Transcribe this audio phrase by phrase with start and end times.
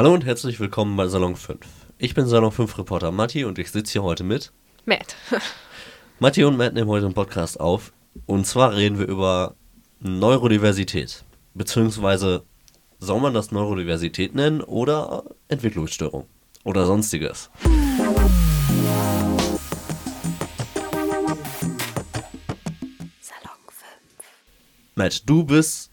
[0.00, 1.60] Hallo und herzlich willkommen bei Salon 5.
[1.98, 4.50] Ich bin Salon 5 Reporter Matti und ich sitze hier heute mit
[4.86, 5.14] Matt.
[6.18, 7.92] Matti und Matt nehmen heute einen Podcast auf.
[8.24, 9.56] Und zwar reden wir über
[9.98, 11.22] Neurodiversität.
[11.52, 12.46] Beziehungsweise
[12.98, 16.24] soll man das Neurodiversität nennen oder Entwicklungsstörung
[16.64, 17.50] oder sonstiges.
[23.20, 23.84] Salon 5.
[24.94, 25.89] Matt, du bist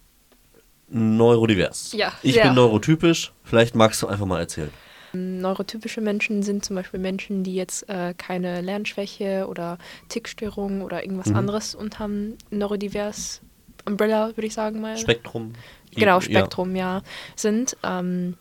[0.89, 1.91] neurodivers.
[1.93, 2.45] Ja, Ich sehr.
[2.45, 3.33] bin neurotypisch.
[3.43, 4.71] Vielleicht magst du einfach mal erzählen.
[5.13, 9.77] Neurotypische Menschen sind zum Beispiel Menschen, die jetzt äh, keine Lernschwäche oder
[10.09, 11.35] Tickstörung oder irgendwas Mhm.
[11.37, 13.41] anderes und haben neurodivers
[13.85, 14.97] Umbrella, würde ich sagen mal.
[14.97, 15.53] Spektrum.
[15.95, 16.21] genau, Ja.
[16.21, 17.01] Spektrum, ja,
[17.35, 17.77] sind.
[17.83, 18.35] Ähm,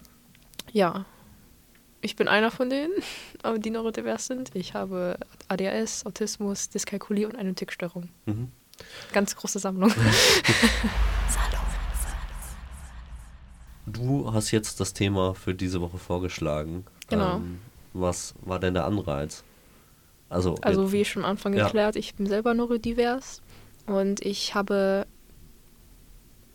[0.72, 1.04] ja,
[2.00, 2.92] ich bin einer von denen,
[3.58, 4.50] die neurodivers sind.
[4.54, 5.18] Ich habe
[5.48, 8.08] ADHS, Autismus, Dyskalkulie und eine Tickstörung.
[8.26, 8.50] Mhm.
[9.12, 9.92] Ganz große Sammlung.
[13.86, 16.84] Du hast jetzt das Thema für diese Woche vorgeschlagen.
[17.08, 17.36] Genau.
[17.36, 17.60] Ähm,
[17.92, 19.44] was war denn der Anreiz?
[20.28, 21.64] Also, Also wie schon am Anfang Ja.
[21.66, 23.40] geklärt, ich bin selber neurodivers
[23.86, 25.06] und ich habe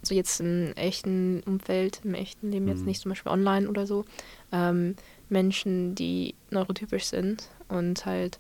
[0.04, 2.86] so jetzt im echten Umfeld, im echten Leben jetzt Mhm.
[2.88, 4.04] nicht zum Beispiel online oder so,
[4.52, 4.96] ähm,
[5.30, 8.40] Menschen, die neurotypisch sind und halt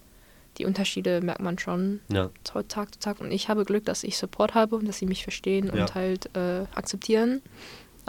[0.58, 4.17] die Unterschiede merkt man schon ja, Tag zu Tag und ich habe Glück, dass ich
[4.17, 5.83] Support habe und dass sie mich verstehen Ja.
[5.83, 7.42] und halt äh, akzeptieren,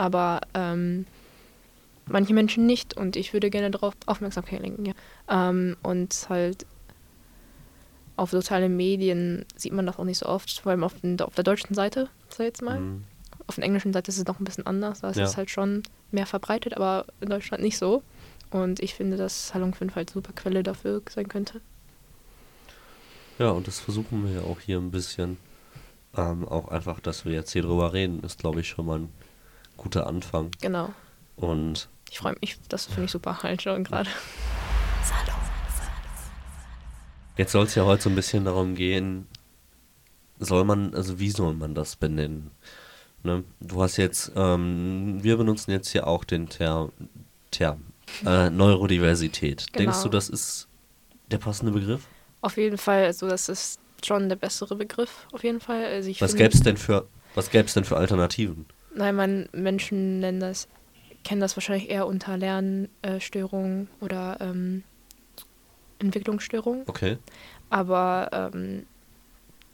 [0.03, 1.07] aber ähm,
[2.07, 4.95] manche Menschen nicht und ich würde gerne darauf Aufmerksamkeit lenken, ja.
[5.29, 6.67] Ähm, und halt
[8.17, 11.35] auf sozialen Medien sieht man das auch nicht so oft, vor allem auf, den, auf
[11.35, 12.81] der deutschen Seite, sag ich jetzt mal.
[12.81, 13.05] mhm.
[13.47, 15.25] Auf der englischen Seite ist es noch ein bisschen anders, da ist Ja.
[15.25, 18.03] es halt schon mehr verbreitet, aber in Deutschland nicht so.
[18.51, 21.61] Und ich finde, dass Salon 5 halt super Quelle dafür sein könnte.
[23.39, 25.39] ja, und das versuchen wir ja auch hier ein bisschen.
[26.17, 29.09] Ähm, auch einfach, dass wir jetzt hier drüber reden, ist, glaube ich, schon mal ein
[29.77, 30.51] guter Anfang.
[30.61, 30.93] Genau.
[31.37, 34.11] Und Ich freue mich, das finde ich super halt schon gerade.
[37.37, 39.27] jetzt soll es ja heute so ein bisschen darum gehen,
[40.39, 42.51] soll man, also wie soll man das benennen?
[43.23, 43.45] Ne?
[43.61, 46.93] Du hast jetzt, ähm, wir benutzen jetzt hier auch den Term,
[47.51, 47.83] Term
[48.27, 49.67] äh, Neurodiversität.
[49.79, 50.03] Denkst Genau.
[50.05, 50.69] du, das ist
[51.31, 52.07] der passende Begriff?
[52.41, 55.85] Auf jeden Fall, also das ist schon der bessere Begriff, auf jeden Fall.
[55.85, 58.67] Also ich Was finde- gäbe es denn für, was gäbe es denn für Alternativen?
[58.95, 60.69] Nein, man, Menschen nennen das,
[61.25, 64.83] kennen das wahrscheinlich eher unter Lernstörungen oder ähm,
[65.99, 66.83] Entwicklungsstörungen.
[66.87, 67.19] Okay.
[67.71, 68.87] Aber ähm,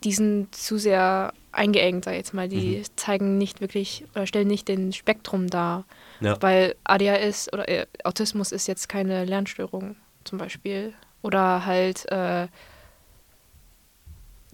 [0.05, 2.49] die sind zu sehr eingeengt, sag ich jetzt mal.
[2.49, 2.85] Die Mhm.
[2.97, 5.85] zeigen nicht wirklich oder stellen nicht den Spektrum dar.
[6.21, 6.41] Ja.
[6.41, 10.95] Weil ADHS oder äh, Autismus ist jetzt keine Lernstörung zum Beispiel.
[11.23, 12.47] Oder halt äh,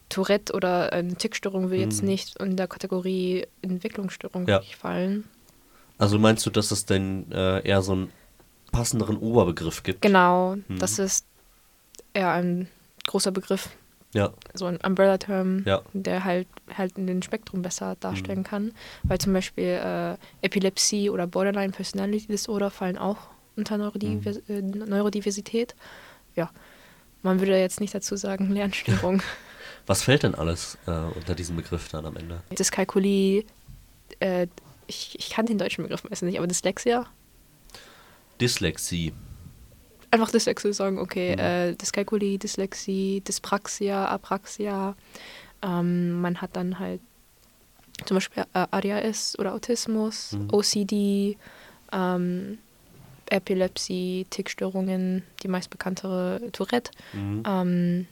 [0.08, 2.08] Tourette oder eine Tickstörung will jetzt Mhm.
[2.08, 4.60] nicht in der Kategorie Entwicklungsstörung Ja.
[4.78, 5.24] fallen.
[5.98, 8.12] Also meinst du, dass es denn äh, eher so einen
[8.72, 10.02] passenderen Oberbegriff gibt?
[10.02, 10.78] Genau, Mhm.
[10.78, 11.26] das ist
[12.12, 12.68] eher ein
[13.06, 13.70] großer Begriff,
[14.12, 15.82] Ja, so ein Umbrella-Term, Ja.
[15.92, 18.44] der halt halt in den Spektrum besser darstellen Mhm.
[18.44, 18.72] kann.
[19.02, 23.16] Weil zum Beispiel äh, Epilepsie oder Borderline Personality Disorder fallen auch
[23.56, 24.54] unter Neurodivers Mhm.
[24.54, 25.74] äh, Neurodiversität.
[26.36, 26.50] Ja,
[27.22, 29.20] man würde jetzt nicht dazu sagen Lernstörung.
[29.86, 32.42] was fällt denn alles äh, unter diesem Begriff dann am Ende?
[32.58, 33.44] Dyskalkulie,
[34.20, 34.46] äh,
[34.86, 37.06] ich, ich kann den deutschen Begriff meistens nicht, aber Dyslexia.
[38.40, 39.12] Dyslexie.
[40.10, 41.38] Einfach Dyslexie sagen, okay, Mhm.
[41.40, 44.94] äh, Dyskalkulie, Dyslexie, Dyspraxia, Apraxia.
[45.62, 47.00] Ähm, man hat dann halt
[48.04, 50.48] zum Beispiel äh, ADHS oder Autismus, Mhm.
[50.52, 51.36] OCD,
[51.92, 52.58] ähm,
[53.30, 57.42] Epilepsie, Tickstörungen, die meistbekanntere Tourette Mhm.
[57.46, 58.06] ähm,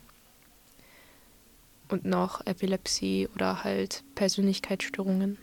[1.92, 5.38] und noch Epilepsie oder halt Persönlichkeitsstörungen.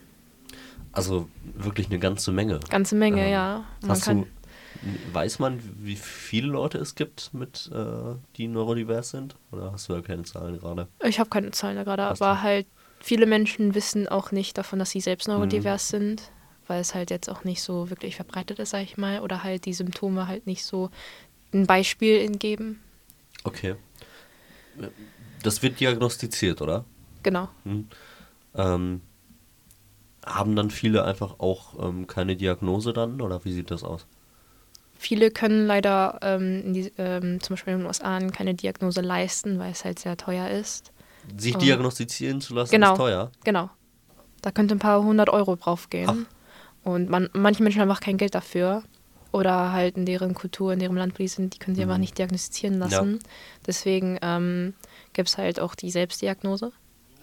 [0.92, 2.60] Also wirklich eine ganze Menge.
[2.68, 3.64] Ganze Menge, Ähm, ja.
[3.82, 4.26] Man Hast du,
[5.12, 9.36] weiß man, wie viele Leute es gibt, mit, äh, die neurodivers sind?
[9.52, 10.88] Oder hast du da keine Zahlen gerade?
[11.04, 12.42] Ich habe keine Zahlen gerade, Hast aber du?
[12.42, 12.66] halt
[13.00, 15.34] viele Menschen wissen auch nicht davon, dass sie selbst Mhm.
[15.34, 16.32] neurodivers sind,
[16.66, 19.64] weil es halt jetzt auch nicht so wirklich verbreitet ist, sag ich mal, oder halt
[19.66, 20.90] die Symptome halt nicht so
[21.52, 22.80] ein Beispiel geben.
[23.44, 23.76] Okay.
[25.42, 26.84] Das wird diagnostiziert, oder?
[27.22, 27.48] Genau.
[27.64, 27.88] Mhm.
[28.54, 29.00] Ähm,
[30.26, 33.20] haben dann viele einfach auch ähm, keine Diagnose dann?
[33.20, 34.06] Oder wie sieht das aus?
[34.98, 39.72] Viele können leider ähm, die, ähm, zum Beispiel in den USA keine Diagnose leisten, weil
[39.72, 40.92] es halt sehr teuer ist.
[41.38, 41.58] Sich Oh.
[41.58, 42.92] diagnostizieren zu lassen Genau.
[42.92, 43.30] ist teuer.
[43.44, 43.70] Genau.
[44.42, 46.26] Da könnte ein paar hundert Euro draufgehen.
[46.82, 48.82] Und man, manche Menschen haben einfach kein Geld dafür.
[49.32, 51.94] Oder halt in deren Kultur, in deren Land, wo die sind, die können sie einfach
[51.96, 52.00] Mhm.
[52.00, 53.20] nicht diagnostizieren lassen.
[53.66, 54.74] Deswegen ähm,
[55.12, 56.72] gibt es halt auch die Selbstdiagnose.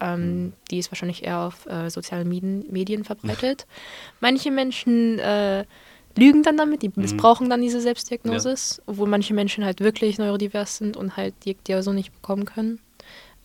[0.00, 0.52] Ähm, Mhm.
[0.70, 3.66] Die ist wahrscheinlich eher auf äh, sozialen Medien, Medien verbreitet.
[4.20, 5.64] Manche Menschen äh,
[6.16, 10.96] lügen dann damit, die missbrauchen dann diese Selbstdiagnosis, obwohl manche Menschen halt wirklich neurodivers sind
[10.96, 12.80] und halt die Diagnose nicht bekommen können.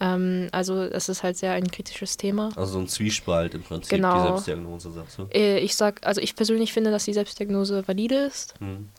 [0.03, 2.49] Ähm, also es ist halt sehr ein kritisches Thema.
[2.57, 4.21] Also so ein Zwiespalt im Prinzip, Genau.
[4.21, 5.27] die Selbstdiagnose, sagst du?
[5.33, 8.55] Äh, Ich sag, also ich persönlich finde, dass die Selbstdiagnose valide ist.
[8.59, 8.89] Hm.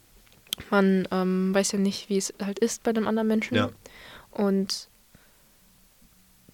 [0.71, 3.55] Man ähm, weiß ja nicht, wie es halt ist bei dem anderen Menschen.
[3.55, 3.71] Ja.
[4.31, 4.89] Und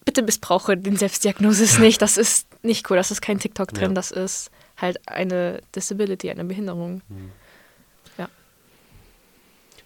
[0.05, 2.03] bitte missbrauche den Selbstdiagnosis nicht.
[2.03, 2.97] Das ist nicht cool.
[2.97, 3.91] Das ist kein TikTok drin.
[3.91, 3.95] Ja.
[3.95, 7.03] Das ist halt eine Disability, eine Behinderung.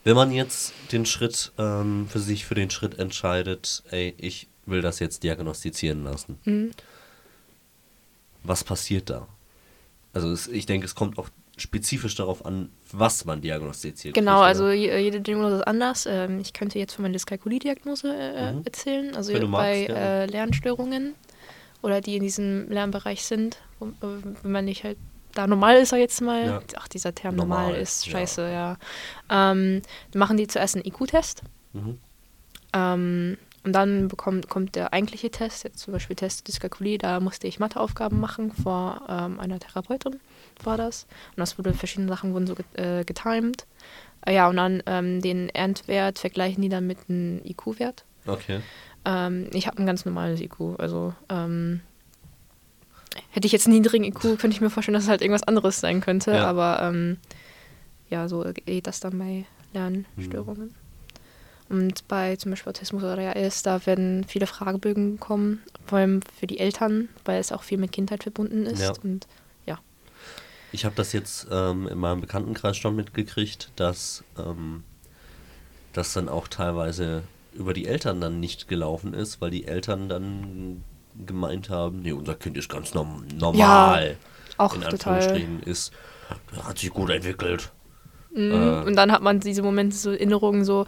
[0.06, 4.80] Wenn man jetzt den Schritt ähm, für sich für den Schritt entscheidet, ey, ich will
[4.82, 6.70] das jetzt diagnostizieren lassen, Mhm.
[8.42, 9.26] was passiert da?
[10.12, 14.14] Also es, ich denke, es kommt auch spezifisch darauf an, was man diagnostiziert.
[14.14, 16.06] Genau, kriegt, also jede Diagnose ist anders.
[16.06, 18.62] Ähm, ich könnte jetzt von meiner Dyskalkulie-Diagnose äh, Mhm.
[18.64, 19.14] erzählen.
[19.16, 20.00] Also magst, bei gerne.
[20.00, 21.14] äh, Lernstörungen
[21.82, 24.98] oder die in diesem Lernbereich sind, wo, äh, wenn man nicht halt
[25.32, 26.46] da normal ist, ich jetzt mal.
[26.46, 26.60] Ja.
[26.76, 28.12] Ach, dieser Term normal, Normal, ist ja.
[28.12, 28.76] scheiße, ja.
[29.30, 29.82] Ähm,
[30.12, 31.42] dann machen die zuerst einen IQ-Test.
[31.72, 31.98] Mhm.
[32.72, 37.46] Ähm, und dann bekommt, kommt der eigentliche Test, jetzt zum Beispiel Test Dyskalkulie, da musste
[37.46, 40.20] ich Matheaufgaben machen vor ähm, einer Therapeutin,
[40.62, 41.06] war das.
[41.30, 43.66] Und das wurde, verschiedene Sachen wurden so get, äh, getimed.
[44.26, 48.04] Äh, ja, und dann ähm, den Endwert vergleichen die dann mit einem IQ-Wert.
[48.26, 48.60] Okay.
[49.04, 51.80] Ähm, ich habe ein ganz normales IQ, also ähm,
[53.30, 55.80] hätte ich jetzt einen niedrigen IQ, könnte ich mir vorstellen, dass es halt irgendwas anderes
[55.80, 56.46] sein könnte, Ja.
[56.46, 57.18] aber ähm,
[58.10, 60.68] ja, so geht das dann bei Lernstörungen.
[60.68, 60.83] Mhm.
[61.74, 66.46] Und bei zum Beispiel Autismus oder AS, da werden viele Fragebögen kommen, vor allem für
[66.46, 68.80] die Eltern, weil es auch viel mit Kindheit verbunden ist.
[68.80, 68.92] Ja.
[69.02, 69.26] Und
[69.66, 69.80] ja,
[70.70, 74.84] Ich habe das jetzt ähm, in meinem Bekanntenkreis schon mitgekriegt, dass ähm,
[75.92, 77.24] das dann auch teilweise
[77.54, 80.84] über die Eltern dann nicht gelaufen ist, weil die Eltern dann
[81.26, 84.16] gemeint haben, nee, unser Kind ist ganz norm normal.
[84.58, 85.14] auch in total.
[85.14, 85.92] Anführungsstrichen ist,
[86.62, 87.72] hat sich gut entwickelt.
[88.32, 88.52] Mhm.
[88.52, 88.82] Äh.
[88.86, 90.86] Und dann hat man diese Momente, so Erinnerungen, so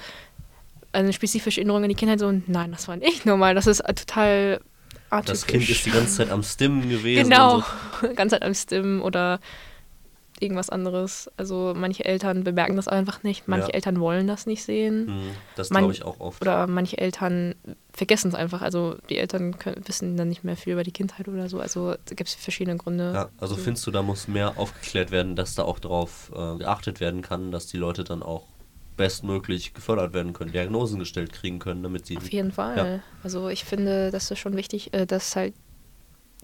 [0.96, 4.60] eine spezifische Erinnerung an die Kindheit, so, nein, das war nicht normal, das ist total
[5.10, 5.30] atypisch.
[5.40, 7.28] Das Kind ist die ganze Zeit am Stimmen gewesen.
[7.30, 7.62] Genau,
[8.00, 8.08] so.
[8.16, 9.38] ganz Zeit am Stimmen oder
[10.38, 11.30] irgendwas anderes.
[11.38, 13.74] Also manche Eltern bemerken das einfach nicht, manche Ja.
[13.74, 15.06] Eltern wollen das nicht sehen.
[15.06, 16.42] Hm, Das glaube ich auch oft.
[16.42, 17.54] Oder manche Eltern
[17.94, 18.60] vergessen es einfach.
[18.60, 21.58] Also die Eltern können, wissen dann nicht mehr viel über die Kindheit oder so.
[21.60, 23.12] Also da gibt es verschiedene Gründe.
[23.14, 23.62] Ja, also So.
[23.62, 27.50] findest du, da muss mehr aufgeklärt werden, dass da auch darauf äh, geachtet werden kann,
[27.50, 28.42] dass die Leute dann auch
[28.96, 32.16] bestmöglich gefördert werden können, Diagnosen gestellt kriegen können, damit sie.
[32.16, 32.76] Auf jeden Fall.
[32.76, 33.00] Ja.
[33.22, 35.54] Also ich finde, das ist schon wichtig, äh, dass halt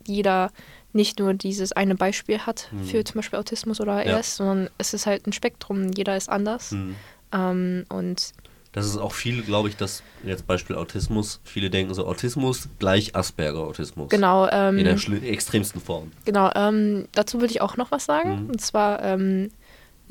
[0.07, 0.51] jeder
[0.93, 2.85] nicht nur dieses eine Beispiel hat Mhm.
[2.85, 5.91] für zum Beispiel Autismus oder AS, sondern es ist halt ein Spektrum.
[5.97, 6.73] Jeder ist anders.
[6.73, 6.97] Hm.
[7.33, 8.33] Ähm, und
[8.73, 13.15] Das ist auch viel, glaube ich, dass jetzt Beispiel Autismus, viele denken so Autismus gleich
[13.15, 14.09] Asperger-Autismus.
[14.11, 16.11] genau, ähm, In der schli- extremsten Form.
[16.25, 18.45] genau ähm, dazu würde ich auch noch was sagen.
[18.45, 18.51] Mhm.
[18.51, 19.51] Und zwar ähm,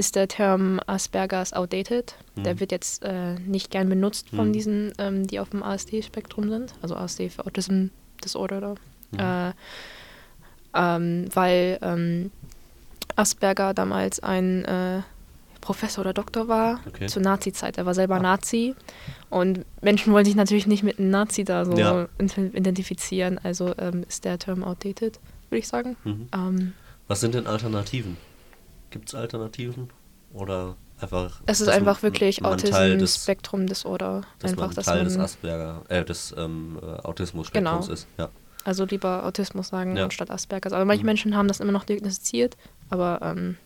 [0.01, 2.15] ist der Term Aspergers outdated.
[2.36, 2.59] Der Mhm.
[2.59, 4.53] wird jetzt äh, nicht gern benutzt von Mhm.
[4.53, 6.74] diesen, ähm, die auf dem ASD-Spektrum sind.
[6.81, 7.88] Also ASD für Autism
[8.24, 8.59] Disorder.
[8.62, 8.74] Da.
[9.12, 9.19] Mhm.
[9.19, 9.53] Äh,
[10.74, 12.31] ähm, weil ähm,
[13.15, 15.01] Asperger damals ein äh,
[15.59, 17.06] Professor oder Doktor war Okay.
[17.06, 17.77] zur Nazi-Zeit.
[17.77, 18.19] Er war selber Ah.
[18.21, 18.74] Nazi
[19.30, 22.07] und Menschen wollen sich natürlich nicht mit einem Nazi da so Ja.
[22.19, 23.39] identifizieren.
[23.44, 25.19] Also ähm, ist der Term outdated,
[25.50, 25.95] würde ich sagen.
[26.04, 26.27] Mhm.
[26.33, 26.74] Ähm,
[27.07, 28.18] Was sind denn Alternativen?
[28.91, 29.89] Gibt es Alternativen?
[30.33, 31.41] Oder einfach.
[31.47, 32.45] es ist einfach man- wirklich
[33.68, 37.94] des, dass Einfach, man dass Teil des man Asperger, äh, des ähm, äh, Autismus-Spektrums Genau.
[37.94, 38.07] ist.
[38.18, 38.30] Ja.
[38.63, 40.04] also lieber Autismus sagen Ja.
[40.04, 40.71] anstatt Asperger.
[40.73, 41.07] Aber manche Mhm.
[41.07, 42.56] Menschen haben das immer noch diagnostiziert,
[42.89, 43.57] aber ähm,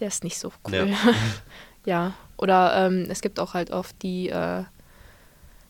[0.00, 0.74] der ist nicht so cool.
[0.74, 0.86] Ja.
[1.86, 4.64] Ja, oder ähm, es gibt auch halt oft die, äh,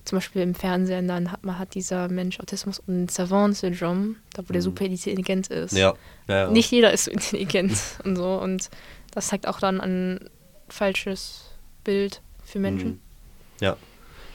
[0.09, 4.53] zum Beispiel im Fernsehen, dann hat man hat dieser Mensch Autismus und Savant-Syndrom, da wo
[4.53, 4.65] der Mhm.
[4.65, 5.73] super intelligent ist.
[5.73, 5.95] Ja,
[6.29, 6.51] ja, ja.
[6.51, 7.73] Nicht jeder ist so intelligent
[8.05, 8.69] und so und
[9.13, 10.21] das zeigt auch dann ein
[10.69, 11.45] falsches
[11.85, 12.89] Bild für Menschen.
[12.91, 13.01] Mhm.
[13.61, 13.77] Ja.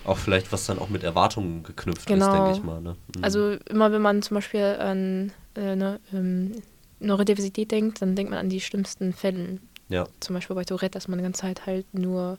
[0.06, 2.32] Auch vielleicht, was dann auch mit Erwartungen geknüpft ist, Genau.
[2.34, 2.82] denke ich mal.
[2.82, 2.96] Ne?
[3.16, 3.24] Mhm.
[3.24, 6.52] Also immer wenn man zum Beispiel an äh, ne, ähm,
[7.00, 9.60] Neurodiversität denkt, dann denkt man an die schlimmsten Fälle.
[9.90, 10.06] Ja.
[10.20, 12.38] Zum Beispiel bei Tourette, dass man die ganze Zeit halt nur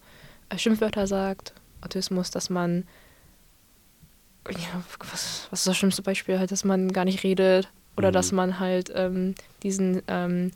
[0.50, 1.54] äh, Schimpfwörter sagt.
[1.80, 2.84] Autismus, dass man
[4.50, 6.38] ja, was, was ist das schlimmste Beispiel?
[6.38, 8.12] Halt, dass man gar nicht redet oder Mhm.
[8.12, 10.50] dass man halt ähm, diesen ähm,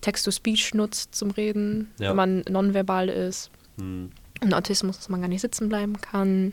[0.00, 2.10] Text-to-Speech nutzt zum Reden, Ja.
[2.10, 3.50] wenn man nonverbal ist.
[3.76, 4.10] Mhm.
[4.42, 6.52] Und Autismus, dass man gar nicht sitzen bleiben kann.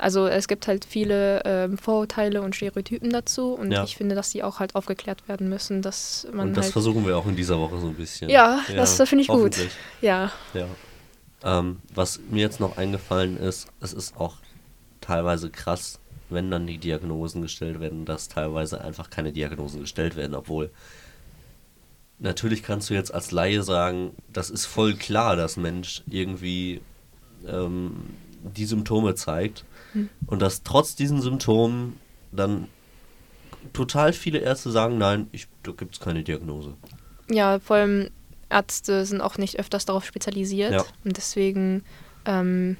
[0.00, 3.82] Also es gibt halt viele ähm, Vorurteile und Stereotypen dazu und Ja.
[3.82, 7.04] ich finde, dass die auch halt aufgeklärt werden müssen, dass man Und das halt versuchen
[7.04, 8.30] wir auch in dieser Woche so ein bisschen.
[8.30, 9.56] Ja, das finde ich gut.
[10.00, 10.66] ja Ja.
[11.42, 14.36] Ähm, was mir jetzt noch eingefallen ist, es ist auch
[15.08, 15.98] teilweise krass,
[16.30, 20.70] wenn dann die Diagnosen gestellt werden, dass teilweise einfach keine Diagnosen gestellt werden, obwohl
[22.18, 26.80] natürlich kannst du jetzt als Laie sagen, das ist voll klar, dass Mensch irgendwie
[27.46, 27.96] ähm,
[28.56, 30.08] die Symptome zeigt Hm.
[30.26, 31.98] und dass trotz diesen Symptomen
[32.30, 32.68] dann
[33.72, 36.74] total viele Ärzte sagen, nein, ich, da gibt es keine Diagnose.
[37.30, 38.10] Ja, vor allem
[38.50, 40.72] Ärzte sind auch nicht öfters darauf spezialisiert.
[40.72, 40.84] Ja.
[41.04, 41.84] Und deswegen
[42.26, 42.76] ähm,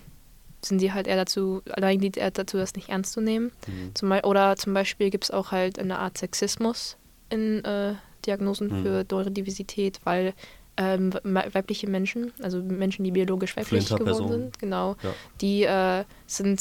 [0.64, 3.52] sind die halt eher dazu, allein die eher dazu, das nicht ernst zu nehmen.
[3.66, 3.94] Mhm.
[3.94, 6.96] Zum oder zum Beispiel gibt es auch halt eine Art Sexismus
[7.30, 7.94] in äh,
[8.26, 8.82] Diagnosen Mhm.
[8.82, 10.34] für Neurodiversität, weil
[10.76, 15.14] ähm, we- weibliche Menschen, also Menschen, die biologisch weiblich geworden sind, genau, Ja.
[15.40, 16.60] die äh, sind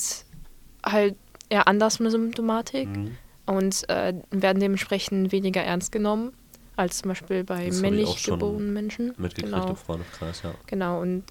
[0.84, 1.16] halt
[1.50, 3.18] eher anders der Symptomatik Mhm.
[3.46, 6.34] und äh, werden dementsprechend weniger ernst genommen
[6.76, 9.08] als zum Beispiel bei Das männlich geborenen Menschen.
[9.18, 10.54] Mitgekriegt Genau, im Freundeskreis, ja.
[10.68, 11.00] genau.
[11.02, 11.24] Und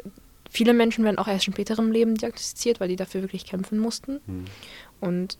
[0.56, 4.20] viele Menschen werden auch erst in späterem Leben diagnostiziert, weil die dafür wirklich kämpfen mussten.
[4.26, 4.44] Mhm.
[5.00, 5.38] Und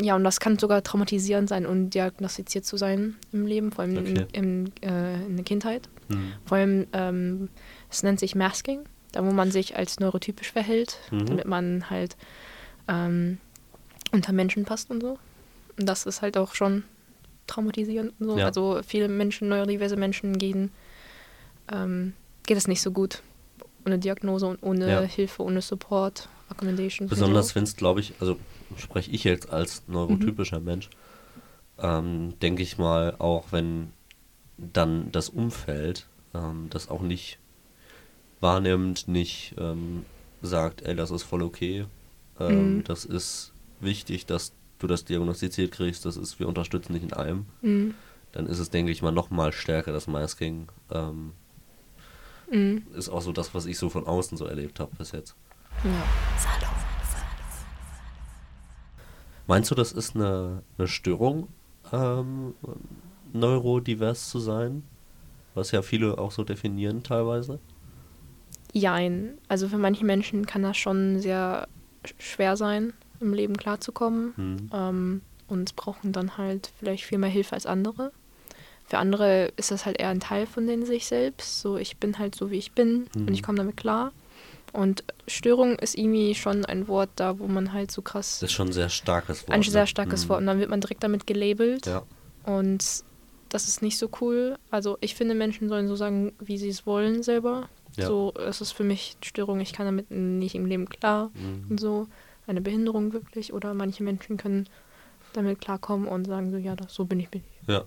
[0.00, 4.26] ja, und das kann sogar traumatisierend sein, undiagnostiziert zu sein im Leben, vor allem Okay.
[4.32, 5.88] in, in, äh, in der Kindheit.
[6.08, 6.32] Mhm.
[6.44, 7.48] Vor allem, ähm,
[7.90, 8.80] es nennt sich Masking,
[9.12, 11.26] da wo man sich als neurotypisch verhält, Mhm.
[11.26, 12.16] damit man halt
[12.88, 13.38] ähm,
[14.12, 15.18] unter Menschen passt und so.
[15.78, 16.84] Und das ist halt auch schon
[17.46, 18.38] traumatisierend und so.
[18.38, 18.46] Ja.
[18.46, 20.70] Also viele Menschen, neurodiverse Menschen gehen,
[21.72, 22.12] ähm,
[22.46, 23.22] geht es nicht so gut.
[23.86, 25.00] Ohne Diagnose und ohne Ja.
[25.02, 27.00] Hilfe, ohne Support, Recommendations.
[27.00, 27.54] und Besonders so.
[27.56, 28.36] wenn es, glaube ich, also
[28.76, 30.90] spreche ich jetzt als neurotypischer Mensch,
[31.78, 33.92] ähm, denke ich mal, auch wenn
[34.58, 37.38] dann das Umfeld ähm, das auch nicht
[38.40, 40.04] wahrnimmt, nicht ähm,
[40.42, 41.86] sagt, ey, das ist voll okay,
[42.38, 42.84] ähm, Mhm.
[42.84, 47.46] das ist wichtig, dass du das diagnostiziert kriegst, das ist, wir unterstützen dich in allem,
[47.60, 47.94] Mhm.
[48.32, 50.68] dann ist es, denke ich mal, noch mal stärker, das Masking.
[52.50, 52.86] Mhm.
[52.96, 55.34] ist auch so das, was ich so von außen so erlebt habe bis jetzt.
[55.84, 55.90] Ja.
[59.46, 61.48] Meinst du, das ist eine, eine Störung,
[61.92, 62.54] ähm,
[63.32, 64.84] neurodivers zu sein?
[65.54, 67.58] Was ja viele auch so definieren teilweise.
[68.72, 69.38] Jein.
[69.48, 71.66] Also für manche Menschen kann das schon sehr
[72.04, 74.32] sch- schwer sein, im Leben klarzukommen.
[74.36, 74.70] Hm.
[74.72, 78.12] Ähm, und brauchen dann halt vielleicht viel mehr Hilfe als andere.
[78.90, 81.60] Für andere ist das halt eher ein Teil von denen sich selbst.
[81.60, 83.28] So, ich bin halt so, wie ich bin Mhm.
[83.28, 84.12] und ich komme damit klar.
[84.72, 88.40] Und Störung ist irgendwie schon ein Wort da, wo man halt so krass.
[88.40, 89.52] Das ist schon ein sehr starkes Wort.
[89.52, 89.86] ein sehr ne?
[89.86, 90.28] starkes Hm.
[90.28, 90.40] Wort.
[90.40, 91.86] Und dann wird man direkt damit gelabelt.
[91.86, 92.02] Ja.
[92.44, 92.84] Und
[93.48, 94.56] das ist nicht so cool.
[94.70, 97.68] Also ich finde, Menschen sollen so sagen, wie sie es wollen selber.
[97.96, 98.06] Ja.
[98.06, 101.66] So, es ist für mich Störung, ich kann damit nicht im Leben klar Mhm.
[101.70, 102.06] und so.
[102.46, 103.52] Eine Behinderung wirklich.
[103.52, 104.68] Oder manche Menschen können
[105.32, 107.68] damit klarkommen und sagen so, ja, das, so bin ich, bin ich.
[107.68, 107.84] ja.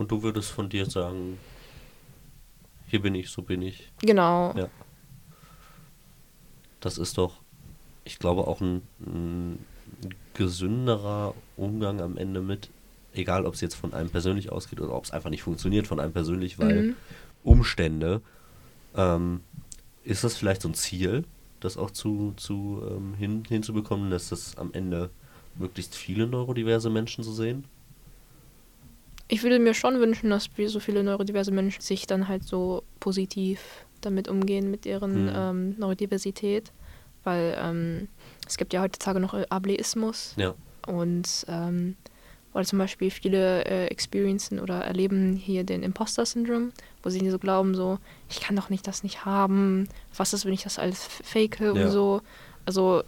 [0.00, 1.38] Und du würdest von dir sagen,
[2.86, 3.92] hier bin ich, so bin ich.
[4.00, 4.54] Genau.
[4.56, 4.68] Ja.
[6.80, 7.34] Das ist doch,
[8.04, 9.58] ich glaube, auch ein, ein
[10.32, 12.70] gesünderer Umgang am Ende mit,
[13.12, 16.00] egal ob es jetzt von einem persönlich ausgeht oder ob es einfach nicht funktioniert von
[16.00, 16.96] einem persönlich, weil Mhm.
[17.44, 18.22] Umstände,
[18.96, 19.42] ähm,
[20.02, 21.24] ist das vielleicht so ein Ziel,
[21.60, 25.10] das auch zu, zu ähm, hin, hinzubekommen, dass das am Ende
[25.56, 27.64] möglichst viele neurodiverse Menschen so sehen?
[29.32, 33.60] Ich würde mir schon wünschen, dass so viele neurodiverse Menschen sich dann halt so positiv
[34.00, 35.32] damit umgehen mit ihren Mhm.
[35.34, 36.72] ähm, Neurodiversität.
[37.22, 38.08] Weil ähm,
[38.48, 40.34] es gibt ja heutzutage noch äh, Ableismus.
[40.36, 40.54] Ja.
[40.86, 41.96] Und ähm,
[42.52, 46.72] weil zum Beispiel viele äh, experiencen oder erleben hier den Imposter-Syndrom,
[47.04, 50.52] wo sie so glauben, so, ich kann doch nicht das nicht haben, was ist, wenn
[50.54, 51.70] ich das alles fake Ja.
[51.72, 52.22] und so.
[52.66, 53.04] Also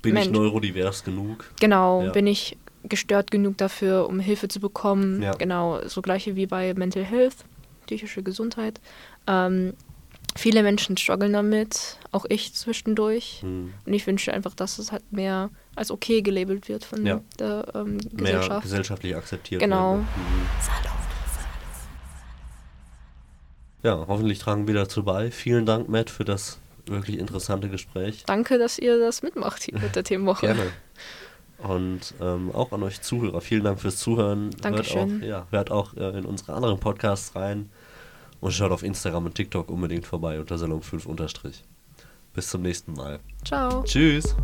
[0.00, 0.38] Bin ich Mensch.
[0.38, 1.52] neurodivers genug?
[1.60, 2.12] genau, Ja.
[2.12, 2.56] bin ich
[2.88, 5.22] gestört genug dafür, um Hilfe zu bekommen.
[5.22, 5.32] Ja.
[5.32, 7.36] Genau, so gleiche wie bei Mental Health,
[7.86, 8.80] psychische Gesundheit.
[9.26, 9.74] Ähm,
[10.36, 13.38] viele Menschen strugglen damit, auch ich zwischendurch.
[13.42, 13.72] Hm.
[13.84, 17.20] Und ich wünsche einfach, dass es halt mehr als okay gelabelt wird von Ja.
[17.38, 18.62] der ähm, Mehr Gesellschaft.
[18.62, 19.96] gesellschaftlich akzeptiert Genau.
[19.96, 20.04] Mhm.
[23.82, 25.30] Ja, hoffentlich tragen wir dazu bei.
[25.30, 28.24] Vielen Dank, Matt, für das wirklich interessante Gespräch.
[28.26, 30.46] Danke, dass ihr das mitmacht hier mit der Themenwoche.
[30.46, 30.72] Gerne.
[31.68, 34.50] Und ähm, auch an euch Zuhörer, vielen Dank fürs Zuhören.
[34.60, 35.20] Dankeschön.
[35.20, 37.70] Hört auch, ja, hört auch äh, in unsere anderen Podcasts rein
[38.40, 41.06] und schaut auf Instagram und TikTok unbedingt vorbei unter Salon 5
[42.34, 43.18] Bis zum nächsten Mal.
[43.44, 43.82] Ciao.
[43.82, 44.36] Tschüss.